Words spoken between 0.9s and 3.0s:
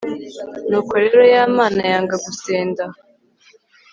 rero ya mana yanga gusenda